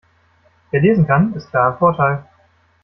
Wer 0.71 0.81
lesen 0.81 1.05
kann, 1.05 1.35
ist 1.35 1.51
klar 1.51 1.73
im 1.73 1.77
Vorteil. 1.77 2.25